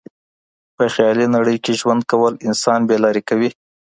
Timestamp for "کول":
2.11-2.33